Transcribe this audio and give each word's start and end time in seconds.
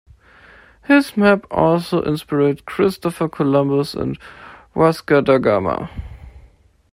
His 0.85 1.15
map 1.15 1.45
also 1.51 2.01
inspired 2.01 2.65
Christopher 2.65 3.29
Columbus 3.29 3.93
and 3.93 4.17
Vasco 4.75 5.21
Da 5.21 5.37
Gama. 5.37 5.91